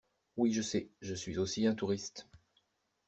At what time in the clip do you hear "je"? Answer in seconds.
0.51-0.63, 1.01-1.13